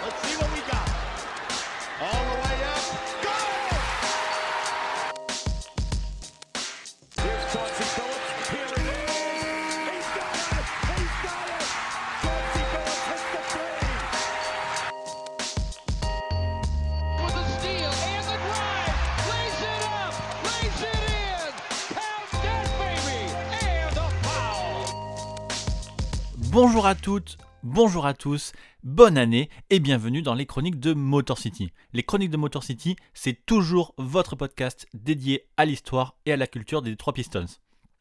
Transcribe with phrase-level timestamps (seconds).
[0.00, 0.47] Let's see what
[26.78, 28.52] Bonjour à toutes, bonjour à tous,
[28.84, 31.72] bonne année et bienvenue dans les chroniques de Motor City.
[31.92, 36.46] Les chroniques de Motor City, c'est toujours votre podcast dédié à l'histoire et à la
[36.46, 37.46] culture des Detroit Pistons.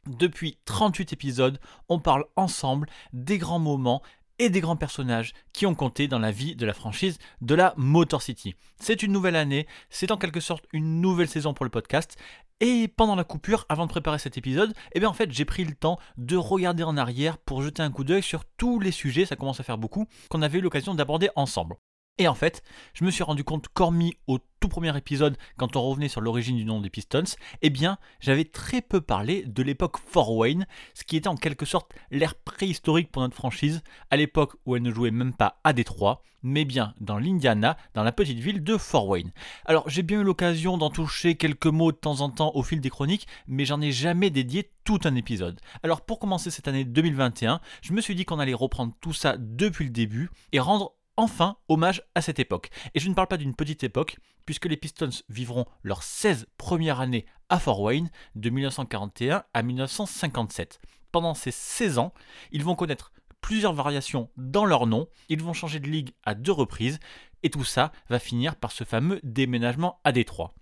[0.05, 1.59] Depuis 38 épisodes,
[1.89, 4.03] on parle ensemble des grands moments
[4.39, 7.73] et des grands personnages qui ont compté dans la vie de la franchise de la
[7.77, 8.55] Motor City.
[8.79, 12.17] C'est une nouvelle année, c'est en quelque sorte une nouvelle saison pour le podcast.
[12.59, 15.63] Et pendant la coupure, avant de préparer cet épisode, eh bien en fait j'ai pris
[15.63, 19.25] le temps de regarder en arrière pour jeter un coup d'œil sur tous les sujets,
[19.25, 21.75] ça commence à faire beaucoup, qu'on avait eu l'occasion d'aborder ensemble.
[22.19, 25.83] Et en fait, je me suis rendu compte qu'hormis au tout premier épisode, quand on
[25.83, 29.97] revenait sur l'origine du nom des Pistons, eh bien, j'avais très peu parlé de l'époque
[29.97, 34.55] Fort Wayne, ce qui était en quelque sorte l'ère préhistorique pour notre franchise, à l'époque
[34.65, 38.39] où elle ne jouait même pas à Détroit, mais bien dans l'Indiana, dans la petite
[38.39, 39.31] ville de Fort Wayne.
[39.65, 42.81] Alors, j'ai bien eu l'occasion d'en toucher quelques mots de temps en temps au fil
[42.81, 45.59] des chroniques, mais j'en ai jamais dédié tout un épisode.
[45.83, 49.35] Alors, pour commencer cette année 2021, je me suis dit qu'on allait reprendre tout ça
[49.37, 52.69] depuis le début et rendre enfin hommage à cette époque.
[52.93, 57.01] Et je ne parle pas d'une petite époque, puisque les Pistons vivront leurs 16 premières
[57.01, 60.79] années à Fort Wayne, de 1941 à 1957.
[61.11, 62.13] Pendant ces 16 ans,
[62.51, 66.51] ils vont connaître plusieurs variations dans leur nom, ils vont changer de ligue à deux
[66.51, 66.99] reprises,
[67.43, 70.53] et tout ça va finir par ce fameux déménagement à Détroit.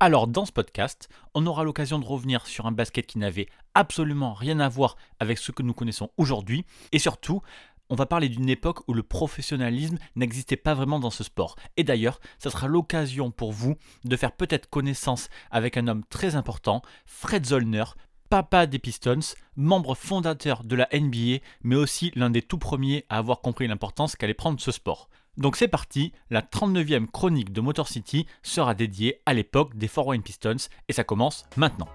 [0.00, 4.34] Alors dans ce podcast, on aura l'occasion de revenir sur un basket qui n'avait absolument
[4.34, 7.40] rien à voir avec ce que nous connaissons aujourd'hui, et surtout
[7.90, 11.56] on va parler d'une époque où le professionnalisme n'existait pas vraiment dans ce sport.
[11.76, 16.36] Et d'ailleurs, ça sera l'occasion pour vous de faire peut-être connaissance avec un homme très
[16.36, 17.84] important, Fred Zollner,
[18.30, 23.18] papa des Pistons, membre fondateur de la NBA, mais aussi l'un des tout premiers à
[23.18, 25.08] avoir compris l'importance qu'allait prendre ce sport.
[25.36, 30.06] Donc c'est parti, la 39e chronique de Motor City sera dédiée à l'époque des Fort
[30.06, 31.88] Wayne Pistons, et ça commence maintenant.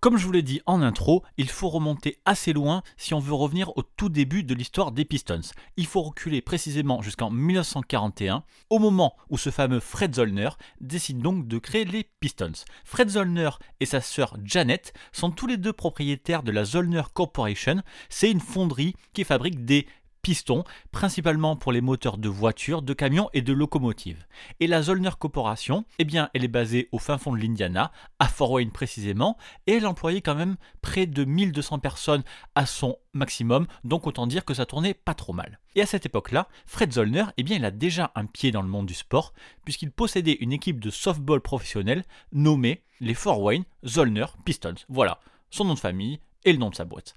[0.00, 3.34] Comme je vous l'ai dit en intro, il faut remonter assez loin si on veut
[3.34, 5.42] revenir au tout début de l'histoire des Pistons.
[5.76, 10.48] Il faut reculer précisément jusqu'en 1941, au moment où ce fameux Fred Zollner
[10.80, 12.64] décide donc de créer les Pistons.
[12.82, 13.50] Fred Zollner
[13.80, 17.82] et sa sœur Janet sont tous les deux propriétaires de la Zollner Corporation.
[18.08, 19.86] C'est une fonderie qui fabrique des
[20.22, 24.24] pistons, principalement pour les moteurs de voitures, de camions et de locomotives.
[24.60, 28.28] Et la Zollner Corporation, eh bien, elle est basée au fin fond de l'Indiana, à
[28.28, 29.36] Fort Wayne précisément,
[29.66, 32.22] et elle employait quand même près de 1200 personnes
[32.54, 35.58] à son maximum, donc autant dire que ça tournait pas trop mal.
[35.74, 38.68] Et à cette époque-là, Fred Zollner, eh bien, il a déjà un pied dans le
[38.68, 39.32] monde du sport,
[39.64, 44.74] puisqu'il possédait une équipe de softball professionnelle nommée les Fort Wayne Zollner Pistons.
[44.88, 45.20] Voilà,
[45.50, 47.14] son nom de famille et le nom de sa boîte.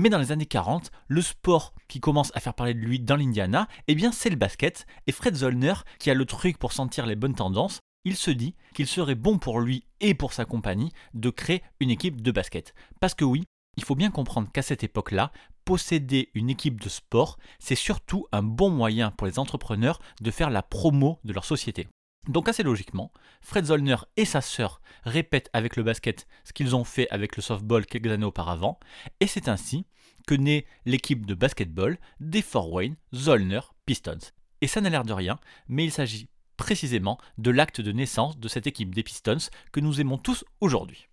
[0.00, 3.16] Mais dans les années 40, le sport qui commence à faire parler de lui dans
[3.16, 4.86] l'Indiana, eh bien c'est le basket.
[5.06, 8.54] Et Fred Zollner, qui a le truc pour sentir les bonnes tendances, il se dit
[8.74, 12.74] qu'il serait bon pour lui et pour sa compagnie de créer une équipe de basket.
[12.98, 13.44] Parce que oui,
[13.76, 15.32] il faut bien comprendre qu'à cette époque-là,
[15.66, 20.48] posséder une équipe de sport, c'est surtout un bon moyen pour les entrepreneurs de faire
[20.48, 21.88] la promo de leur société.
[22.30, 23.10] Donc assez logiquement,
[23.40, 27.42] Fred Zollner et sa sœur répètent avec le basket ce qu'ils ont fait avec le
[27.42, 28.78] softball quelques années auparavant,
[29.18, 29.84] et c'est ainsi
[30.28, 34.30] que naît l'équipe de basketball des Fort Wayne Zollner Pistons.
[34.60, 38.46] Et ça n'a l'air de rien, mais il s'agit précisément de l'acte de naissance de
[38.46, 41.09] cette équipe des Pistons que nous aimons tous aujourd'hui.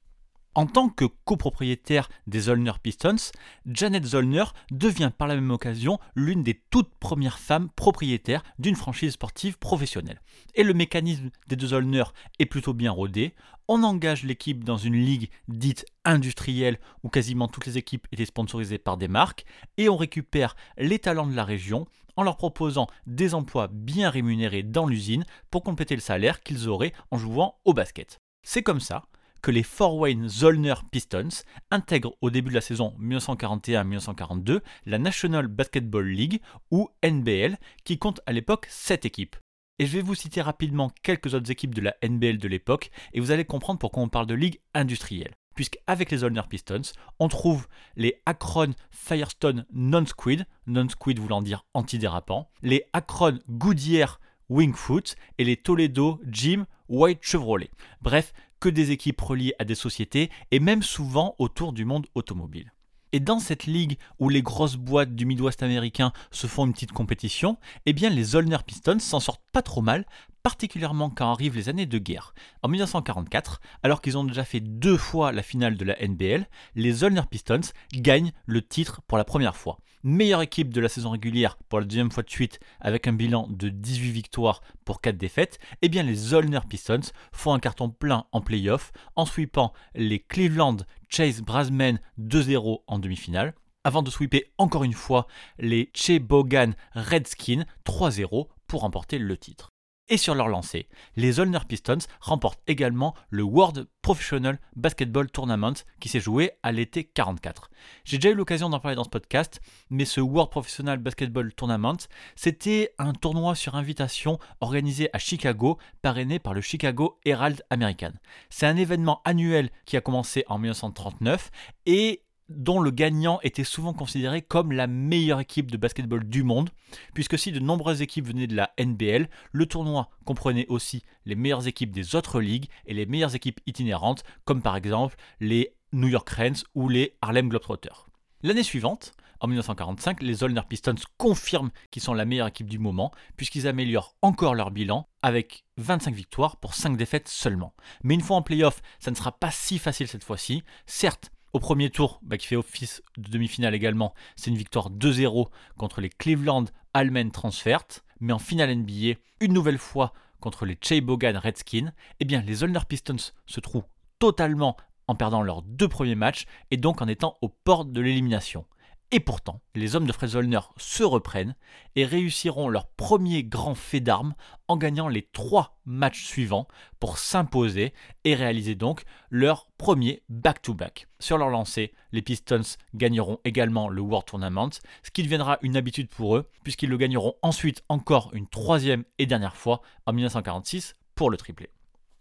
[0.56, 3.32] En tant que copropriétaire des Zollner Pistons,
[3.68, 9.14] Janet Zollner devient par la même occasion l'une des toutes premières femmes propriétaires d'une franchise
[9.14, 10.20] sportive professionnelle.
[10.56, 12.06] Et le mécanisme des deux Zollner
[12.40, 13.36] est plutôt bien rodé.
[13.68, 18.80] On engage l'équipe dans une ligue dite industrielle où quasiment toutes les équipes étaient sponsorisées
[18.80, 19.46] par des marques
[19.78, 21.86] et on récupère les talents de la région
[22.16, 26.94] en leur proposant des emplois bien rémunérés dans l'usine pour compléter le salaire qu'ils auraient
[27.12, 28.20] en jouant au basket.
[28.44, 29.04] C'est comme ça
[29.42, 35.48] que les Fort Wayne Zollner Pistons intègrent au début de la saison 1941-1942 la National
[35.48, 36.42] Basketball League
[36.72, 39.36] ou NBL qui compte à l'époque 7 équipes.
[39.80, 43.20] Et je vais vous citer rapidement quelques autres équipes de la NBL de l'époque et
[43.20, 45.36] vous allez comprendre pourquoi on parle de ligue industrielle.
[45.58, 52.86] puisqu'avec les Zollner Pistons, on trouve les Akron Firestone Non-Squid, Non-Squid voulant dire antidérapant, les
[52.94, 54.20] Akron Goodyear
[54.50, 57.72] Wingfoot et les Toledo Jim White Chevrolet.
[58.02, 62.74] Bref, que des équipes reliées à des sociétés et même souvent autour du monde automobile.
[63.14, 66.92] Et dans cette ligue où les grosses boîtes du Midwest américain se font une petite
[66.92, 70.06] compétition, eh bien les Zollner Pistons s'en sortent pas trop mal,
[70.44, 72.34] particulièrement quand arrivent les années de guerre.
[72.64, 76.92] En 1944, alors qu'ils ont déjà fait deux fois la finale de la NBL, les
[76.92, 81.58] Zollner Pistons gagnent le titre pour la première fois meilleure équipe de la saison régulière
[81.70, 85.60] pour la deuxième fois de suite avec un bilan de 18 victoires pour 4 défaites,
[85.82, 90.78] eh bien les Zollner Pistons font un carton plein en playoff en sweepant les Cleveland
[91.10, 93.54] Chase Brasmen 2-0 en demi-finale.
[93.84, 95.28] Avant de sweeper encore une fois
[95.60, 99.72] les Chebogan Redskins 3-0 pour remporter le titre
[100.10, 100.88] et sur leur lancée.
[101.16, 107.04] Les Zollner Pistons remportent également le World Professional Basketball Tournament qui s'est joué à l'été
[107.04, 107.70] 44.
[108.06, 111.98] J'ai déjà eu l'occasion d'en parler dans ce podcast, mais ce World Professional Basketball Tournament,
[112.36, 118.12] c'était un tournoi sur invitation organisé à Chicago, parrainé par le Chicago Herald American.
[118.50, 121.52] C'est un événement annuel qui a commencé en 1939
[121.86, 126.70] et dont le gagnant était souvent considéré comme la meilleure équipe de basketball du monde,
[127.14, 131.68] puisque si de nombreuses équipes venaient de la NBL, le tournoi comprenait aussi les meilleures
[131.68, 136.30] équipes des autres ligues et les meilleures équipes itinérantes, comme par exemple les New York
[136.30, 138.08] Reds ou les Harlem Globetrotters.
[138.44, 143.12] L'année suivante, en 1945, les Zollner Pistons confirment qu'ils sont la meilleure équipe du moment,
[143.36, 147.74] puisqu'ils améliorent encore leur bilan avec 25 victoires pour 5 défaites seulement.
[148.04, 150.64] Mais une fois en playoff, ça ne sera pas si facile cette fois-ci.
[150.86, 155.48] Certes, au premier tour, bah, qui fait office de demi-finale également, c'est une victoire 2-0
[155.76, 157.84] contre les Cleveland Allmen Transfert.
[158.20, 162.82] Mais en finale NBA, une nouvelle fois contre les Chebogan Redskins, eh bien les Zollner
[162.88, 163.88] Pistons se trouvent
[164.20, 164.78] totalement
[165.08, 168.66] en perdant leurs deux premiers matchs et donc en étant aux portes de l'élimination.
[169.12, 171.56] Et pourtant, les hommes de Fred Zollner se reprennent
[171.96, 174.36] et réussiront leur premier grand fait d'armes
[174.68, 176.68] en gagnant les trois matchs suivants
[177.00, 177.94] pour s'imposer
[178.26, 181.08] et réaliser donc leur premier back-to-back.
[181.20, 184.72] Sur leur lancée, les Pistons gagneront également le World Tournament,
[185.04, 189.26] ce qui deviendra une habitude pour eux puisqu'ils le gagneront ensuite encore une troisième et
[189.26, 191.70] dernière fois en 1946 pour le triplé.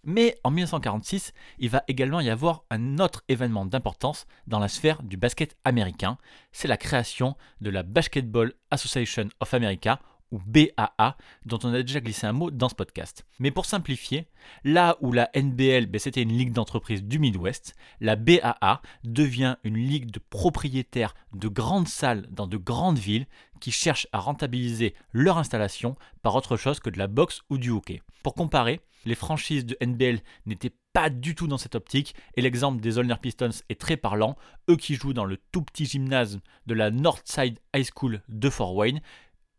[0.09, 5.03] Mais en 1946, il va également y avoir un autre événement d'importance dans la sphère
[5.03, 6.17] du basket américain,
[6.53, 10.01] c'est la création de la Basketball Association of America,
[10.31, 13.25] ou BAA, dont on a déjà glissé un mot dans ce podcast.
[13.39, 14.29] Mais pour simplifier,
[14.65, 19.77] là où la NBL, ben, c'était une ligue d'entreprises du Midwest, la BAA devient une
[19.77, 23.27] ligue de propriétaires de grandes salles dans de grandes villes
[23.61, 27.71] qui cherchent à rentabiliser leur installation par autre chose que de la boxe ou du
[27.71, 28.03] hockey.
[28.23, 32.81] Pour comparer, les franchises de NBL n'étaient pas du tout dans cette optique et l'exemple
[32.81, 34.37] des Zollner Pistons est très parlant,
[34.69, 38.75] eux qui jouent dans le tout petit gymnase de la Northside High School de Fort
[38.75, 39.01] Wayne,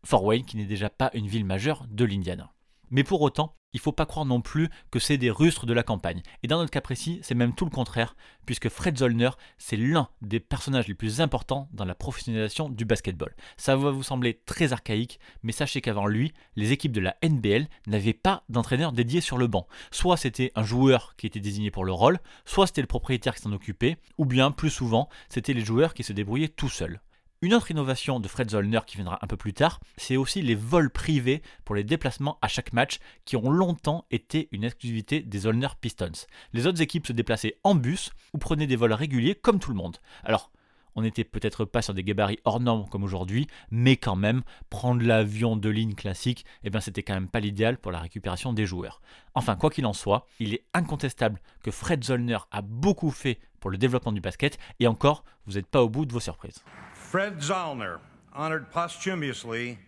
[0.04, 2.52] Fort Wayne qui n'est déjà pas une ville majeure de l'Indiana.
[2.90, 5.74] Mais pour autant, il ne faut pas croire non plus que c'est des rustres de
[5.74, 6.22] la campagne.
[6.42, 8.16] Et dans notre cas précis, c'est même tout le contraire,
[8.46, 13.34] puisque Fred Zollner, c'est l'un des personnages les plus importants dans la professionnalisation du basketball.
[13.58, 17.68] Ça va vous sembler très archaïque, mais sachez qu'avant lui, les équipes de la NBL
[17.86, 19.66] n'avaient pas d'entraîneur dédié sur le banc.
[19.90, 23.42] Soit c'était un joueur qui était désigné pour le rôle, soit c'était le propriétaire qui
[23.42, 27.02] s'en occupait, ou bien plus souvent, c'était les joueurs qui se débrouillaient tout seuls.
[27.40, 30.56] Une autre innovation de Fred Zollner qui viendra un peu plus tard, c'est aussi les
[30.56, 35.38] vols privés pour les déplacements à chaque match qui ont longtemps été une exclusivité des
[35.38, 36.26] Zollner Pistons.
[36.52, 39.76] Les autres équipes se déplaçaient en bus ou prenaient des vols réguliers comme tout le
[39.76, 39.98] monde.
[40.24, 40.50] Alors,
[40.96, 45.06] on n'était peut-être pas sur des gabarits hors normes comme aujourd'hui, mais quand même, prendre
[45.06, 48.66] l'avion de ligne classique, eh ben, c'était quand même pas l'idéal pour la récupération des
[48.66, 49.00] joueurs.
[49.36, 53.70] Enfin, quoi qu'il en soit, il est incontestable que Fred Zollner a beaucoup fait pour
[53.70, 56.64] le développement du basket, et encore, vous n'êtes pas au bout de vos surprises.
[57.08, 58.00] Fred Zollner,
[58.34, 59.78] honored posthumously,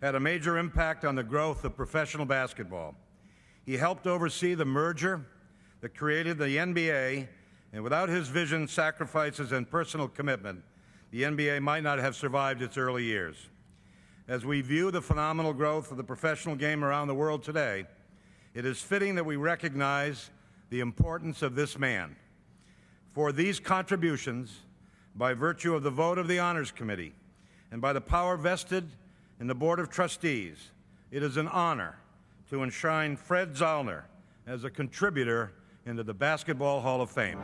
[0.00, 2.94] had a major impact on the growth of professional basketball.
[3.66, 5.26] He helped oversee the merger
[5.82, 7.28] that created the NBA,
[7.74, 10.62] and without his vision, sacrifices, and personal commitment,
[11.10, 13.50] the NBA might not have survived its early years.
[14.26, 17.84] As we view the phenomenal growth of the professional game around the world today,
[18.54, 20.30] it is fitting that we recognize
[20.70, 22.16] the importance of this man.
[23.12, 24.60] For these contributions,
[25.14, 27.14] by virtue of the vote of the Honors Committee
[27.70, 28.88] and by the power vested
[29.40, 30.70] in the Board of Trustees,
[31.10, 31.98] it is an honor
[32.50, 34.02] to enshrine Fred Zollner
[34.46, 35.52] as a contributor
[35.86, 37.38] into the Basketball Hall of Fame.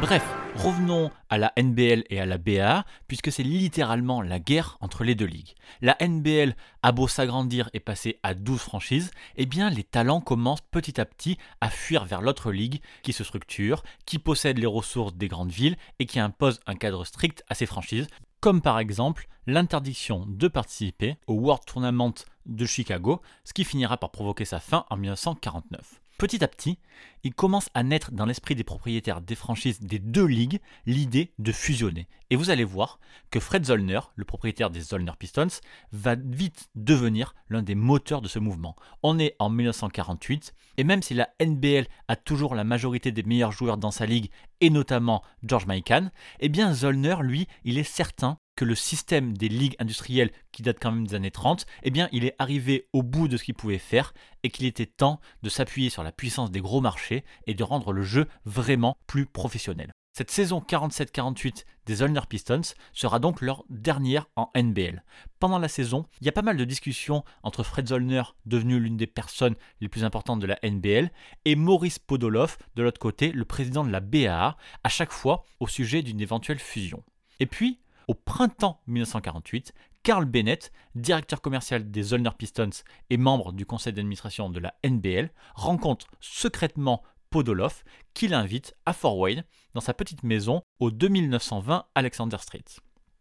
[0.00, 5.04] Bref, revenons à la NBL et à la BA, puisque c'est littéralement la guerre entre
[5.04, 5.54] les deux ligues.
[5.80, 10.62] La NBL a beau s'agrandir et passer à 12 franchises, eh bien les talents commencent
[10.70, 15.14] petit à petit à fuir vers l'autre ligue qui se structure, qui possède les ressources
[15.14, 18.08] des grandes villes et qui impose un cadre strict à ces franchises,
[18.40, 22.14] comme par exemple l'interdiction de participer au World Tournament
[22.46, 26.00] de Chicago, ce qui finira par provoquer sa fin en 1949.
[26.20, 26.78] Petit à petit,
[27.24, 31.50] il commence à naître dans l'esprit des propriétaires des franchises des deux ligues l'idée de
[31.50, 32.08] fusionner.
[32.28, 33.00] Et vous allez voir
[33.30, 35.62] que Fred Zollner, le propriétaire des Zollner Pistons,
[35.92, 38.76] va vite devenir l'un des moteurs de ce mouvement.
[39.02, 43.52] On est en 1948, et même si la NBL a toujours la majorité des meilleurs
[43.52, 46.10] joueurs dans sa ligue, et notamment George Mikan,
[46.40, 50.92] eh bien Zollner, lui, il est certain le système des ligues industrielles qui date quand
[50.92, 53.78] même des années 30, eh bien, il est arrivé au bout de ce qu'il pouvait
[53.78, 54.12] faire
[54.42, 57.92] et qu'il était temps de s'appuyer sur la puissance des gros marchés et de rendre
[57.92, 59.92] le jeu vraiment plus professionnel.
[60.12, 65.04] Cette saison 47-48 des Zollner Pistons sera donc leur dernière en NBL.
[65.38, 68.96] Pendant la saison, il y a pas mal de discussions entre Fred Zollner, devenu l'une
[68.96, 71.12] des personnes les plus importantes de la NBL,
[71.44, 75.68] et Maurice Podoloff, de l'autre côté, le président de la BAA, à chaque fois au
[75.68, 77.04] sujet d'une éventuelle fusion.
[77.38, 77.78] Et puis,
[78.10, 84.50] au printemps 1948, Carl Bennett, directeur commercial des Zollner Pistons et membre du conseil d'administration
[84.50, 90.62] de la NBL, rencontre secrètement Podoloff qui l'invite à Fort Wayne dans sa petite maison
[90.80, 92.64] au 2920 Alexander Street.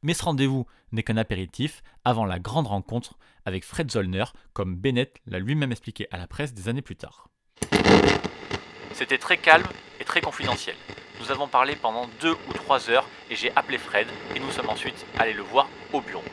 [0.02, 5.20] Mais ce rendez-vous n'est qu'un apéritif avant la grande rencontre avec Fred Zollner, comme Bennett
[5.28, 7.30] l'a lui-même expliqué à la presse des années plus tard.
[9.00, 9.66] C'était très calme
[10.02, 10.76] et très confidentiel.
[11.22, 14.68] Nous avons parlé pendant deux ou trois heures et j'ai appelé Fred et nous sommes
[14.68, 16.26] ensuite allés le voir au bureau.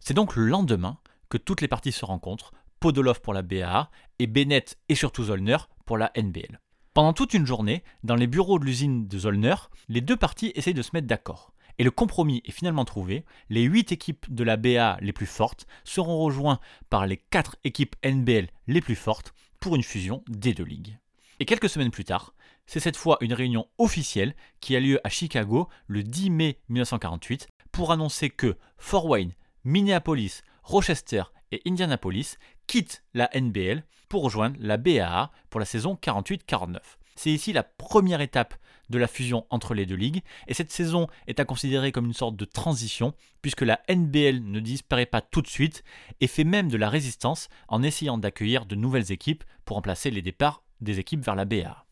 [0.00, 4.26] C'est donc le lendemain que toutes les parties se rencontrent, Podolov pour la BAA et
[4.26, 6.58] Bennett et surtout Zollner pour la NBL.
[6.94, 9.54] Pendant toute une journée, dans les bureaux de l'usine de Zollner,
[9.88, 11.52] les deux parties essayent de se mettre d'accord.
[11.78, 15.68] Et le compromis est finalement trouvé, les 8 équipes de la BA les plus fortes
[15.84, 16.58] seront rejoints
[16.90, 20.98] par les 4 équipes NBL les plus fortes pour une fusion des deux ligues.
[21.40, 22.34] Et quelques semaines plus tard,
[22.66, 27.48] c'est cette fois une réunion officielle qui a lieu à Chicago le 10 mai 1948
[27.72, 29.32] pour annoncer que Fort Wayne,
[29.64, 32.36] Minneapolis, Rochester et Indianapolis
[32.66, 36.78] quittent la NBL pour rejoindre la BAA pour la saison 48-49.
[37.16, 38.54] C'est ici la première étape
[38.90, 42.12] de la fusion entre les deux ligues, et cette saison est à considérer comme une
[42.12, 45.84] sorte de transition, puisque la NBL ne disparaît pas tout de suite,
[46.20, 50.22] et fait même de la résistance en essayant d'accueillir de nouvelles équipes pour remplacer les
[50.22, 51.84] départs des équipes vers la BA.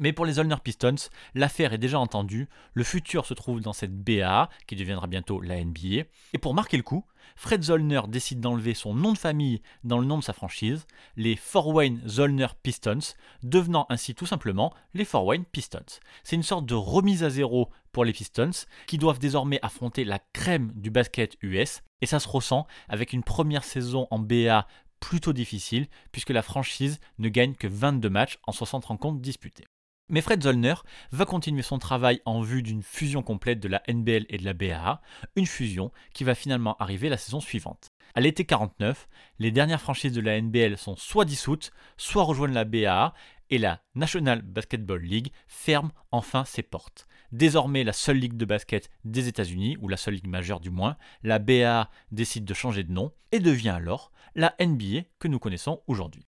[0.00, 3.94] Mais pour les Zollner Pistons, l'affaire est déjà entendue, le futur se trouve dans cette
[3.94, 7.04] BA, qui deviendra bientôt la NBA, et pour marquer le coup,
[7.36, 11.36] Fred Zollner décide d'enlever son nom de famille dans le nom de sa franchise, les
[11.36, 16.00] Fort Wayne Zollner Pistons, devenant ainsi tout simplement les Fort Wayne Pistons.
[16.24, 18.50] C'est une sorte de remise à zéro pour les Pistons,
[18.86, 23.22] qui doivent désormais affronter la crème du basket US, et ça se ressent avec une
[23.22, 24.66] première saison en BA
[25.00, 29.64] plutôt difficile, puisque la franchise ne gagne que 22 matchs en 60 rencontres disputées.
[30.10, 30.74] Mais Fred Zollner
[31.12, 34.54] va continuer son travail en vue d'une fusion complète de la NBL et de la
[34.54, 35.00] BAA,
[35.36, 37.90] une fusion qui va finalement arriver la saison suivante.
[38.14, 42.64] À l'été 49, les dernières franchises de la NBL sont soit dissoutes, soit rejoignent la
[42.64, 43.14] BAA,
[43.50, 47.06] et la National Basketball League ferme enfin ses portes.
[47.32, 50.96] Désormais la seule ligue de basket des États-Unis, ou la seule ligue majeure du moins,
[51.22, 55.82] la BAA décide de changer de nom et devient alors la NBA que nous connaissons
[55.86, 56.26] aujourd'hui.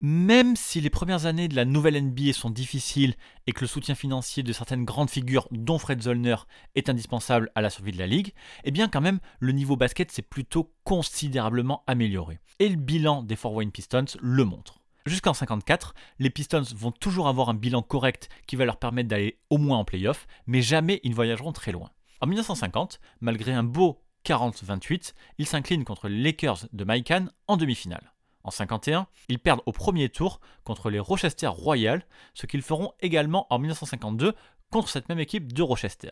[0.00, 3.16] Même si les premières années de la nouvelle NBA sont difficiles
[3.48, 6.36] et que le soutien financier de certaines grandes figures, dont Fred Zollner,
[6.76, 8.32] est indispensable à la survie de la ligue,
[8.62, 12.38] eh bien quand même le niveau basket s'est plutôt considérablement amélioré.
[12.60, 14.77] Et le bilan des Fort Wayne Pistons le montre.
[15.08, 19.38] Jusqu'en 54, les Pistons vont toujours avoir un bilan correct qui va leur permettre d'aller
[19.48, 21.88] au moins en playoff, mais jamais ils ne voyageront très loin.
[22.20, 27.14] En 1950, malgré un beau 40-28, ils s'inclinent contre les Lakers de Mike
[27.46, 28.12] en demi-finale.
[28.44, 33.46] En 51, ils perdent au premier tour contre les Rochester Royals, ce qu'ils feront également
[33.48, 34.34] en 1952
[34.70, 36.10] contre cette même équipe de Rochester.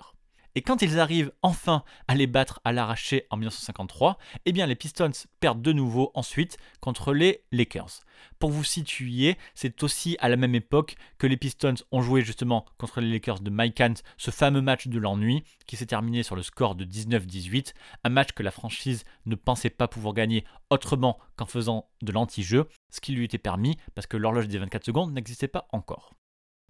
[0.59, 4.75] Et quand ils arrivent enfin à les battre à l'arraché en 1953, eh bien les
[4.75, 8.01] Pistons perdent de nouveau ensuite contre les Lakers.
[8.39, 12.65] Pour vous situer, c'est aussi à la même époque que les Pistons ont joué justement
[12.79, 16.37] contre les Lakers de Mike Hunt, ce fameux match de l'ennui qui s'est terminé sur
[16.37, 21.19] le score de 19-18, un match que la franchise ne pensait pas pouvoir gagner autrement
[21.37, 25.13] qu'en faisant de l'anti-jeu, ce qui lui était permis parce que l'horloge des 24 secondes
[25.13, 26.15] n'existait pas encore.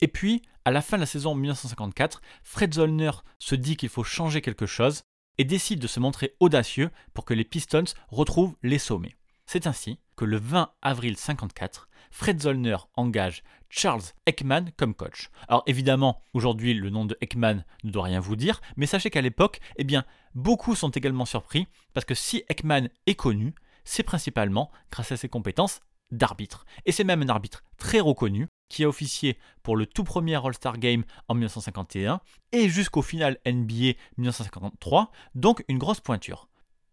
[0.00, 4.04] Et puis, à la fin de la saison 1954, Fred Zollner se dit qu'il faut
[4.04, 5.02] changer quelque chose
[5.38, 9.16] et décide de se montrer audacieux pour que les Pistons retrouvent les sommets.
[9.46, 15.30] C'est ainsi que le 20 avril 54, Fred Zollner engage Charles Ekman comme coach.
[15.48, 19.20] Alors évidemment, aujourd'hui, le nom de Ekman ne doit rien vous dire, mais sachez qu'à
[19.20, 24.70] l'époque, eh bien, beaucoup sont également surpris parce que si Ekman est connu, c'est principalement
[24.90, 26.64] grâce à ses compétences d'arbitre.
[26.84, 30.78] Et c'est même un arbitre très reconnu qui a officié pour le tout premier All-Star
[30.78, 32.20] Game en 1951
[32.52, 36.48] et jusqu'au final NBA 1953, donc une grosse pointure.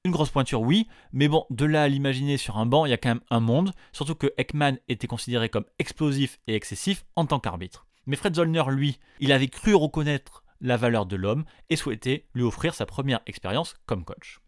[0.06, 2.94] Une grosse pointure, oui, mais bon, de là à l'imaginer sur un banc, il y
[2.94, 7.26] a quand même un monde, surtout que Ekman était considéré comme explosif et excessif en
[7.26, 7.88] tant qu'arbitre.
[8.06, 12.44] Mais Fred Zollner, lui, il avait cru reconnaître la valeur de l'homme et souhaitait lui
[12.44, 14.43] offrir sa première expérience comme coach.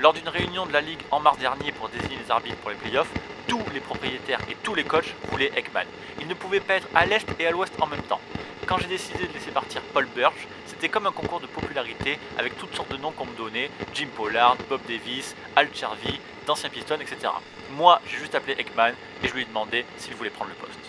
[0.00, 2.76] Lors d'une réunion de la Ligue en mars dernier pour désigner les arbitres pour les
[2.76, 3.12] playoffs,
[3.46, 5.84] tous les propriétaires et tous les coachs voulaient Ekman.
[6.18, 8.20] Il ne pouvait pas être à l'est et à l'ouest en même temps.
[8.66, 12.56] Quand j'ai décidé de laisser partir Paul Birch, c'était comme un concours de popularité avec
[12.56, 16.94] toutes sortes de noms qu'on me donnait Jim Pollard, Bob Davis, Al Chervy, d'anciens Pistons,
[16.94, 17.34] etc.
[17.76, 20.80] Moi, j'ai juste appelé Ekman et je lui ai demandé s'il voulait prendre le poste.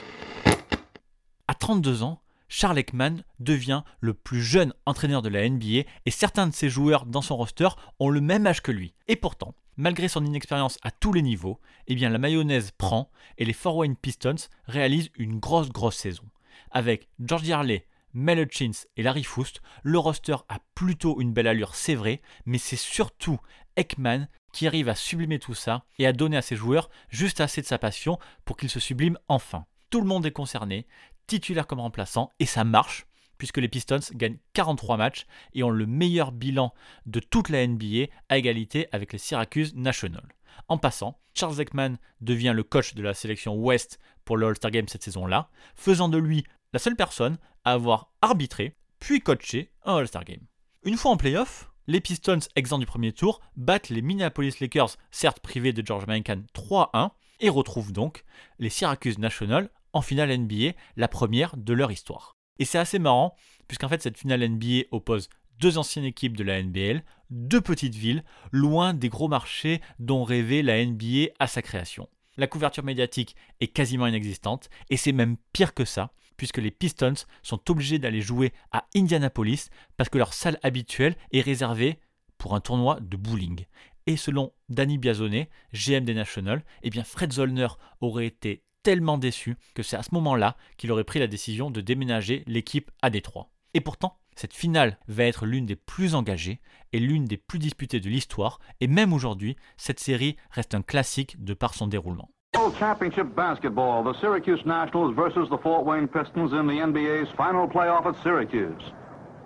[1.49, 2.20] À 32 ans,
[2.53, 7.05] Charles Ekman devient le plus jeune entraîneur de la NBA et certains de ses joueurs
[7.05, 8.93] dans son roster ont le même âge que lui.
[9.07, 13.45] Et pourtant, malgré son inexpérience à tous les niveaux, eh bien la mayonnaise prend et
[13.45, 16.25] les Fort Wayne Pistons réalisent une grosse grosse saison.
[16.71, 21.73] Avec George Yarley, Mel Hutchins et Larry Foust, le roster a plutôt une belle allure,
[21.73, 23.39] c'est vrai, mais c'est surtout
[23.77, 27.61] Ekman qui arrive à sublimer tout ça et à donner à ses joueurs juste assez
[27.61, 29.65] de sa passion pour qu'ils se subliment enfin.
[29.91, 30.87] Tout le monde est concerné,
[31.27, 33.05] titulaire comme remplaçant, et ça marche,
[33.37, 36.73] puisque les Pistons gagnent 43 matchs et ont le meilleur bilan
[37.05, 40.23] de toute la NBA à égalité avec les Syracuse National.
[40.67, 44.87] En passant, Charles Ekman devient le coach de la sélection Ouest pour le All-Star Game
[44.87, 50.23] cette saison-là, faisant de lui la seule personne à avoir arbitré puis coaché un All-Star
[50.23, 50.45] Game.
[50.83, 55.39] Une fois en playoff, les Pistons, exempts du premier tour, battent les Minneapolis Lakers, certes
[55.39, 58.23] privés de George Mikan 3-1, et retrouvent donc
[58.59, 62.35] les Syracuse National en finale NBA, la première de leur histoire.
[62.59, 63.35] Et c'est assez marrant,
[63.67, 65.29] puisqu'en fait cette finale NBA oppose
[65.59, 70.63] deux anciennes équipes de la NBL, deux petites villes, loin des gros marchés dont rêvait
[70.63, 72.09] la NBA à sa création.
[72.37, 77.13] La couverture médiatique est quasiment inexistante, et c'est même pire que ça, puisque les Pistons
[77.43, 81.99] sont obligés d'aller jouer à Indianapolis parce que leur salle habituelle est réservée
[82.39, 83.65] pour un tournoi de bowling.
[84.07, 87.67] Et selon Danny Biazone, GM des Nationals, eh bien Fred Zollner
[87.99, 91.81] aurait été tellement déçu que c'est à ce moment-là qu'il aurait pris la décision de
[91.81, 93.49] déménager l'équipe à Détroit.
[93.73, 96.61] Et pourtant, cette finale va être l'une des plus engagées
[96.93, 101.43] et l'une des plus disputées de l'histoire, et même aujourd'hui, cette série reste un classique
[101.43, 102.29] de par son déroulement.
[102.77, 108.05] Championship Basketball, the Syracuse Nationals versus the Fort Wayne Pistons in the NBA's final playoff
[108.05, 108.81] at Syracuse.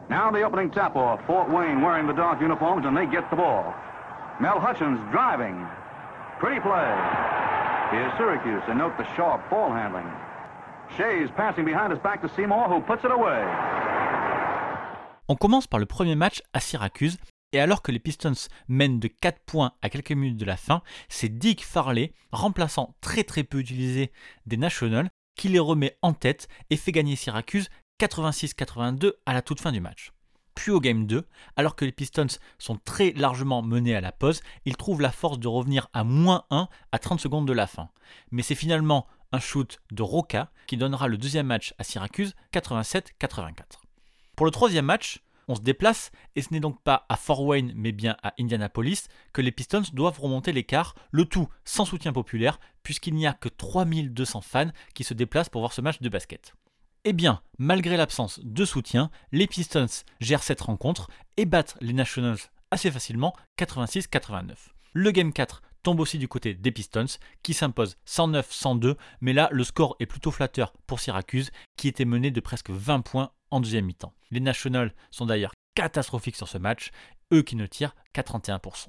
[0.09, 3.73] Now the opening tap-off, Fort Wayne wearing the dark uniforms, and they get the ball.
[4.39, 5.65] Mel Hutchins driving.
[6.39, 7.54] Pretty play.
[8.17, 9.05] Syracuse, note the
[9.49, 10.05] ball handling.
[11.35, 13.43] Passing behind back to Seymour, who puts it away.
[15.27, 17.17] On commence par le premier match à Syracuse,
[17.51, 20.81] et alors que les Pistons mènent de 4 points à quelques minutes de la fin,
[21.09, 24.11] c'est Dick Farley, remplaçant très très peu utilisé
[24.45, 29.61] des Nationals, qui les remet en tête et fait gagner Syracuse 86-82 à la toute
[29.61, 30.11] fin du match.
[30.55, 31.25] Puis au game 2,
[31.57, 35.39] alors que les Pistons sont très largement menés à la pause, ils trouvent la force
[35.39, 37.89] de revenir à moins 1 à 30 secondes de la fin.
[38.31, 43.53] Mais c'est finalement un shoot de Roca qui donnera le deuxième match à Syracuse 87-84.
[44.35, 47.71] Pour le troisième match, on se déplace et ce n'est donc pas à Fort Wayne
[47.75, 52.59] mais bien à Indianapolis que les Pistons doivent remonter l'écart, le tout sans soutien populaire
[52.81, 56.53] puisqu'il n'y a que 3200 fans qui se déplacent pour voir ce match de basket.
[57.07, 59.85] Eh bien, malgré l'absence de soutien, les Pistons
[60.21, 62.39] gèrent cette rencontre et battent les Nationals
[62.71, 64.55] assez facilement 86-89.
[64.93, 67.05] Le Game 4 tombe aussi du côté des Pistons
[67.43, 72.31] qui s'imposent 109-102, mais là le score est plutôt flatteur pour Syracuse qui était mené
[72.31, 74.15] de presque 20 points en deuxième mi-temps.
[74.31, 76.89] Les Nationals sont d'ailleurs catastrophiques sur ce match,
[77.31, 78.87] eux qui ne tirent qu'à 31%.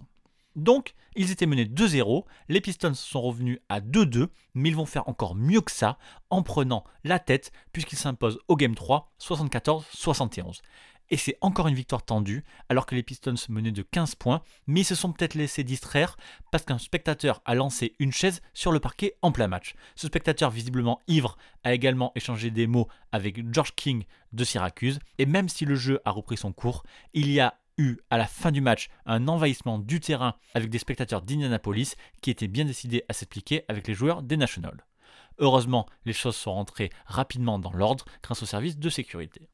[0.57, 5.09] Donc, ils étaient menés 2-0, les Pistons sont revenus à 2-2, mais ils vont faire
[5.09, 5.99] encore mieux que ça
[6.31, 10.63] en prenant la tête puisqu'ils s'imposent au Game 3 74-71.
[11.09, 14.81] Et c'est encore une victoire tendue, alors que les Pistons menaient de 15 points, mais
[14.81, 16.17] ils se sont peut-être laissés distraire
[16.51, 19.75] parce qu'un spectateur a lancé une chaise sur le parquet en plein match.
[19.95, 25.27] Ce spectateur, visiblement ivre, a également échangé des mots avec George King de Syracuse, et
[25.27, 26.83] même si le jeu a repris son cours,
[27.15, 30.79] il y a eu à la fin du match un envahissement du terrain avec des
[30.79, 34.85] spectateurs d'Indianapolis qui étaient bien décidés à s'appliquer avec les joueurs des Nationals.
[35.39, 39.49] Heureusement, les choses sont rentrées rapidement dans l'ordre grâce au service de sécurité.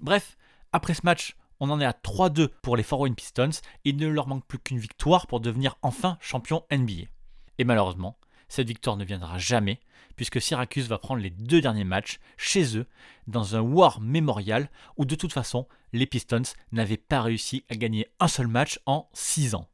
[0.00, 0.36] Bref,
[0.72, 3.50] après ce match, on en est à 3-2 pour les Fort Wayne Pistons
[3.84, 7.08] et il ne leur manque plus qu'une victoire pour devenir enfin champion NBA.
[7.58, 8.16] Et malheureusement,
[8.50, 9.80] cette victoire ne viendra jamais,
[10.16, 12.86] puisque Syracuse va prendre les deux derniers matchs chez eux,
[13.26, 18.08] dans un War Memorial, où de toute façon, les Pistons n'avaient pas réussi à gagner
[18.18, 19.68] un seul match en 6 ans.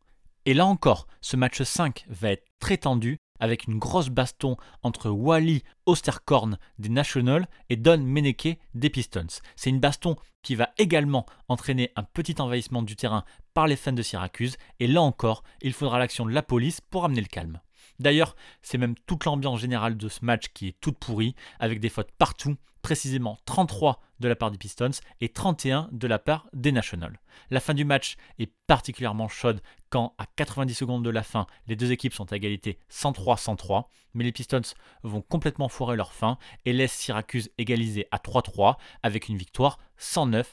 [0.44, 5.10] Et là encore, ce match 5 va être très tendu, avec une grosse baston entre
[5.10, 9.26] Wally Osterkorn des Nationals et Don Meneke des Pistons.
[9.56, 13.92] C'est une baston qui va également entraîner un petit envahissement du terrain par les fans
[13.92, 17.60] de Syracuse, et là encore, il faudra l'action de la police pour amener le calme.
[17.98, 21.88] D'ailleurs, c'est même toute l'ambiance générale de ce match qui est toute pourrie, avec des
[21.88, 26.70] fautes partout, précisément 33 de la part des Pistons et 31 de la part des
[26.70, 27.18] Nationals.
[27.50, 31.74] La fin du match est particulièrement chaude quand, à 90 secondes de la fin, les
[31.74, 34.60] deux équipes sont à égalité 103-103, mais les Pistons
[35.02, 40.46] vont complètement foirer leur fin et laissent Syracuse égaliser à 3-3 avec une victoire 109-104.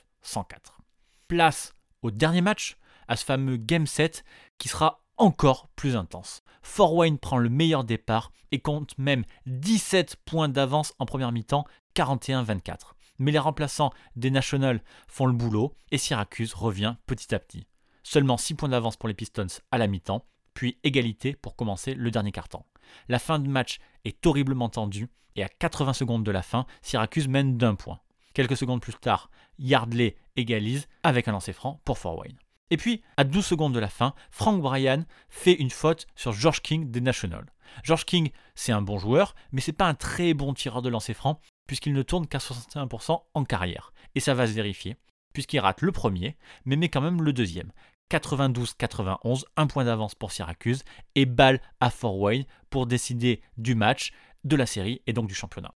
[1.27, 2.77] Place au dernier match,
[3.07, 4.23] à ce fameux Game 7
[4.57, 6.43] qui sera encore plus intense.
[6.61, 11.65] Fort Wayne prend le meilleur départ et compte même 17 points d'avance en première mi-temps,
[11.95, 12.93] 41-24.
[13.19, 17.67] Mais les remplaçants des Nationals font le boulot et Syracuse revient petit à petit.
[18.03, 22.11] Seulement 6 points d'avance pour les Pistons à la mi-temps, puis égalité pour commencer le
[22.11, 22.65] dernier quart-temps.
[23.07, 27.27] La fin de match est horriblement tendue et à 80 secondes de la fin, Syracuse
[27.27, 27.99] mène d'un point.
[28.33, 32.37] Quelques secondes plus tard, Yardley égalise avec un lancer franc pour Fort Wayne.
[32.69, 36.61] Et puis, à 12 secondes de la fin, Frank Bryan fait une faute sur George
[36.61, 37.51] King des Nationals.
[37.83, 41.13] George King, c'est un bon joueur, mais c'est pas un très bon tireur de lancer
[41.13, 43.93] franc, puisqu'il ne tourne qu'à 61% en carrière.
[44.15, 44.97] Et ça va se vérifier,
[45.33, 47.71] puisqu'il rate le premier, mais met quand même le deuxième.
[48.11, 50.83] 92-91, un point d'avance pour Syracuse,
[51.15, 54.11] et balle à Fort Wayne pour décider du match,
[54.43, 55.73] de la série et donc du championnat.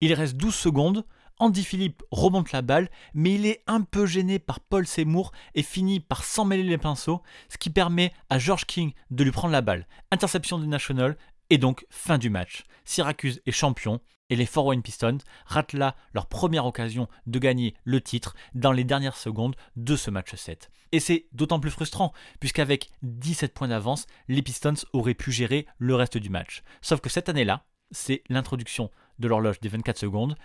[0.00, 1.04] Il reste 12 secondes,
[1.38, 5.62] Andy Philippe remonte la balle, mais il est un peu gêné par Paul Seymour et
[5.62, 9.52] finit par s'en mêler les pinceaux, ce qui permet à George King de lui prendre
[9.52, 9.86] la balle.
[10.10, 11.16] Interception du National
[11.50, 12.64] et donc fin du match.
[12.86, 17.74] Syracuse est champion et les Fort Wayne Pistons ratent là leur première occasion de gagner
[17.84, 20.70] le titre dans les dernières secondes de ce match 7.
[20.92, 25.94] Et c'est d'autant plus frustrant puisqu'avec 17 points d'avance, les Pistons auraient pu gérer le
[25.94, 26.62] reste du match.
[26.80, 30.36] Sauf que cette année-là, c'est l'introduction de l'horloge des 24 secondes,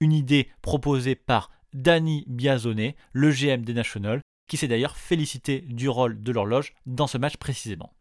[0.00, 5.88] une idée proposée par Danny Biazone, le GM des Nationals, qui s'est d'ailleurs félicité du
[5.88, 7.92] rôle de l'horloge dans ce match précisément.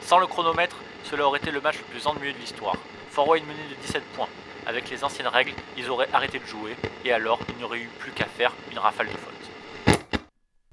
[0.00, 2.76] Sans le chronomètre, cela aurait été le match le plus ennuyeux de l'histoire.
[3.10, 4.28] Fort Wayne menait de 17 points.
[4.66, 6.74] Avec les anciennes règles, ils auraient arrêté de jouer,
[7.04, 9.50] et alors il n'y aurait eu plus qu'à faire une rafale de fautes.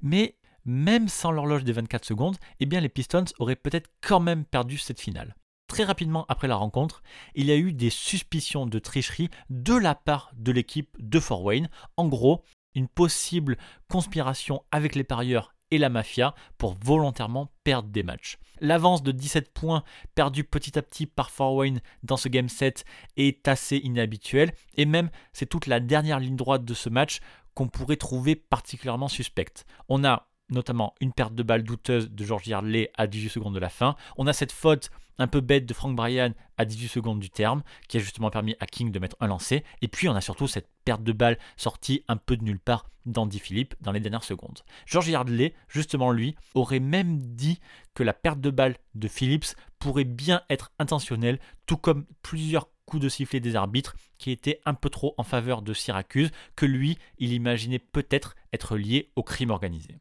[0.02, 4.44] Mais même sans l'horloge des 24 secondes, eh bien les Pistons auraient peut-être quand même
[4.44, 5.36] perdu cette finale.
[5.74, 7.02] Très rapidement après la rencontre,
[7.34, 11.42] il y a eu des suspicions de tricherie de la part de l'équipe de Fort
[11.42, 11.68] Wayne.
[11.96, 12.44] En gros,
[12.76, 13.58] une possible
[13.90, 18.38] conspiration avec les parieurs et la mafia pour volontairement perdre des matchs.
[18.60, 19.82] L'avance de 17 points
[20.14, 22.84] perdue petit à petit par Fort Wayne dans ce game set
[23.16, 27.18] est assez inhabituelle et même c'est toute la dernière ligne droite de ce match
[27.54, 29.66] qu'on pourrait trouver particulièrement suspecte.
[29.88, 33.60] On a notamment une perte de balle douteuse de George Yardley à 18 secondes de
[33.60, 33.96] la fin.
[34.16, 37.62] On a cette faute un peu bête de Frank Bryan à 18 secondes du terme,
[37.88, 39.64] qui a justement permis à King de mettre un lancer.
[39.82, 42.86] Et puis on a surtout cette perte de balle sortie un peu de nulle part
[43.06, 44.60] d'Andy Philippe dans les dernières secondes.
[44.86, 47.60] George Yardley, justement lui, aurait même dit
[47.94, 53.02] que la perte de balle de Phillips pourrait bien être intentionnelle, tout comme plusieurs coups
[53.02, 56.98] de sifflet des arbitres qui étaient un peu trop en faveur de Syracuse, que lui,
[57.18, 59.98] il imaginait peut-être être lié au crime organisé.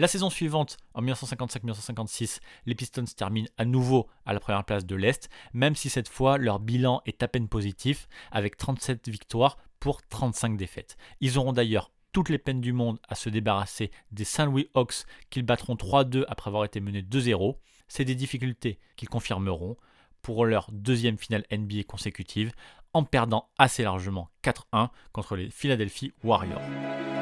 [0.00, 4.94] La saison suivante, en 1955-1956, les Pistons terminent à nouveau à la première place de
[4.94, 10.00] l'Est, même si cette fois leur bilan est à peine positif, avec 37 victoires pour
[10.06, 10.96] 35 défaites.
[11.20, 15.02] Ils auront d'ailleurs toutes les peines du monde à se débarrasser des Saint Louis Hawks
[15.30, 17.56] qu'ils battront 3-2 après avoir été menés 2-0.
[17.88, 19.76] C'est des difficultés qu'ils confirmeront
[20.22, 22.52] pour leur deuxième finale NBA consécutive
[22.92, 27.17] en perdant assez largement 4-1 contre les Philadelphia Warriors.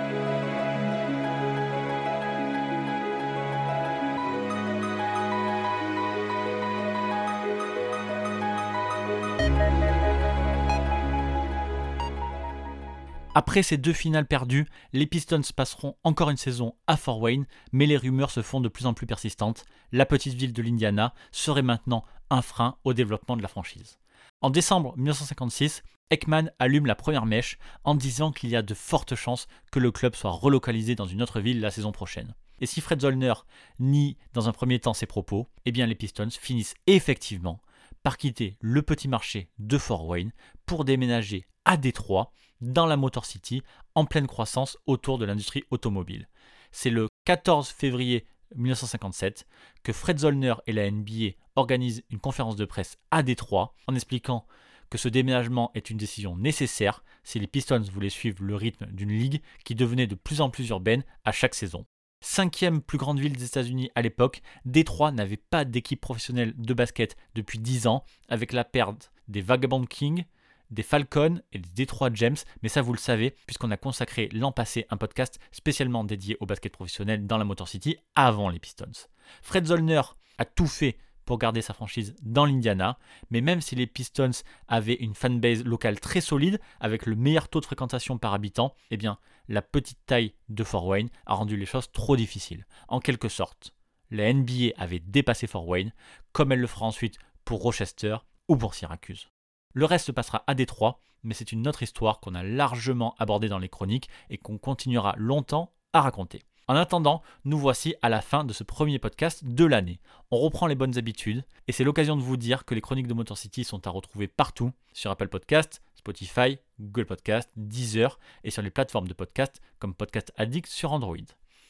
[13.39, 17.85] Après ces deux finales perdues, les Pistons passeront encore une saison à Fort Wayne, mais
[17.85, 19.67] les rumeurs se font de plus en plus persistantes.
[19.93, 23.99] La petite ville de l'Indiana serait maintenant un frein au développement de la franchise.
[24.41, 29.17] En décembre 1956, Ekman allume la première mèche en disant qu'il y a de fortes
[29.17, 32.35] chances que le club soit relocalisé dans une autre ville la saison prochaine.
[32.63, 33.35] Et si Fred Zollner
[33.79, 37.61] nie dans un premier temps ses propos, eh bien les Pistons finissent effectivement
[38.03, 40.33] par quitter le petit marché de Fort Wayne
[40.65, 43.63] pour déménager à Détroit dans la Motor City
[43.95, 46.29] en pleine croissance autour de l'industrie automobile.
[46.73, 49.47] C'est le 14 février 1957
[49.83, 54.47] que Fred Zollner et la NBA organisent une conférence de presse à Détroit en expliquant
[54.91, 59.11] que ce déménagement est une décision nécessaire si les Pistons voulaient suivre le rythme d'une
[59.11, 61.87] ligue qui devenait de plus en plus urbaine à chaque saison.
[62.25, 67.17] Cinquième plus grande ville des États-Unis à l'époque, Détroit n'avait pas d'équipe professionnelle de basket
[67.35, 70.25] depuis 10 ans, avec la perte des Vagabond Kings,
[70.71, 74.53] des Falcons et des Detroit Gems, mais ça vous le savez, puisqu'on a consacré l'an
[74.53, 79.09] passé un podcast spécialement dédié au basket professionnel dans la Motor City avant les Pistons.
[79.43, 80.03] Fred Zollner
[80.39, 82.99] a tout fait pour garder sa franchise dans l'Indiana,
[83.31, 84.31] mais même si les Pistons
[84.69, 88.97] avaient une fanbase locale très solide, avec le meilleur taux de fréquentation par habitant, eh
[88.97, 92.67] bien, la petite taille de Fort Wayne a rendu les choses trop difficiles.
[92.89, 93.75] En quelque sorte,
[94.11, 95.93] la NBA avait dépassé Fort Wayne,
[96.33, 98.17] comme elle le fera ensuite pour Rochester
[98.49, 99.29] ou pour Syracuse.
[99.77, 103.51] Le reste se passera à Détroit, mais c'est une autre histoire qu'on a largement abordée
[103.51, 106.41] dans les chroniques et qu'on continuera longtemps à raconter.
[106.67, 110.01] En attendant, nous voici à la fin de ce premier podcast de l'année.
[110.31, 113.13] On reprend les bonnes habitudes et c'est l'occasion de vous dire que les chroniques de
[113.13, 118.63] Motor City sont à retrouver partout sur Apple Podcast, Spotify, Google Podcast, Deezer et sur
[118.63, 121.19] les plateformes de podcast comme Podcast Addict sur Android.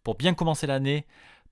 [0.05, 1.07] Pour bien commencer l'année,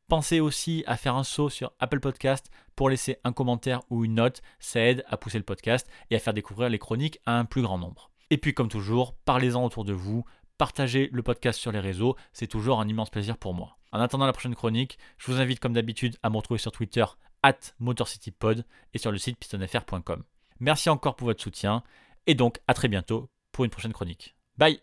[0.08, 4.14] Pensez aussi à faire un saut sur Apple Podcast pour laisser un commentaire ou une
[4.14, 7.44] note, ça aide à pousser le podcast et à faire découvrir les chroniques à un
[7.44, 8.10] plus grand nombre.
[8.30, 10.24] Et puis comme toujours, parlez-en autour de vous,
[10.58, 13.78] partagez le podcast sur les réseaux, c'est toujours un immense plaisir pour moi.
[13.92, 17.04] En attendant la prochaine chronique, je vous invite comme d'habitude à me retrouver sur Twitter
[17.42, 20.24] at MotorCityPod et sur le site pistonfr.com.
[20.60, 21.82] Merci encore pour votre soutien
[22.26, 24.34] et donc à très bientôt pour une prochaine chronique.
[24.58, 24.80] Bye